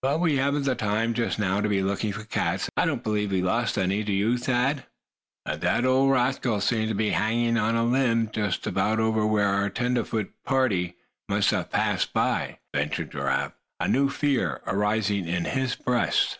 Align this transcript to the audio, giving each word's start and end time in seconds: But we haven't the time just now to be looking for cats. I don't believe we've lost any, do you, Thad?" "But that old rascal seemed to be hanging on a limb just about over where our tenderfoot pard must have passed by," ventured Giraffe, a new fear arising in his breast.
But 0.00 0.20
we 0.20 0.36
haven't 0.38 0.62
the 0.62 0.74
time 0.74 1.12
just 1.12 1.38
now 1.38 1.60
to 1.60 1.68
be 1.68 1.82
looking 1.82 2.10
for 2.14 2.24
cats. 2.24 2.70
I 2.74 2.86
don't 2.86 3.02
believe 3.04 3.32
we've 3.32 3.44
lost 3.44 3.76
any, 3.76 4.02
do 4.02 4.14
you, 4.14 4.38
Thad?" 4.38 4.84
"But 5.44 5.60
that 5.60 5.84
old 5.84 6.10
rascal 6.10 6.62
seemed 6.62 6.88
to 6.88 6.94
be 6.94 7.10
hanging 7.10 7.58
on 7.58 7.76
a 7.76 7.84
limb 7.84 8.30
just 8.32 8.66
about 8.66 8.98
over 8.98 9.26
where 9.26 9.48
our 9.50 9.68
tenderfoot 9.68 10.32
pard 10.42 10.94
must 11.28 11.50
have 11.50 11.68
passed 11.70 12.14
by," 12.14 12.60
ventured 12.74 13.12
Giraffe, 13.12 13.52
a 13.78 13.88
new 13.88 14.08
fear 14.08 14.62
arising 14.66 15.28
in 15.28 15.44
his 15.44 15.74
breast. 15.76 16.38